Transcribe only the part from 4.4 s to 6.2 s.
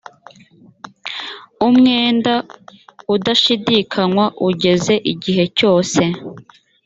ugeze igihe cyose